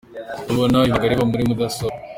[0.49, 1.97] Rubona ibanga riba muri mudasobwa.